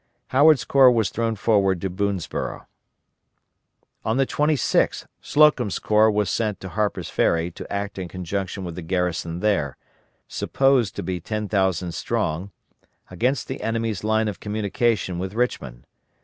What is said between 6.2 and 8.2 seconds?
sent to Harper's Ferry to act in